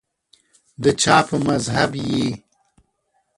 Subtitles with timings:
[0.83, 2.25] دچا په مذهب یی